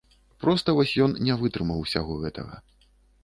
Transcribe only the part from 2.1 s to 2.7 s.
гэтага.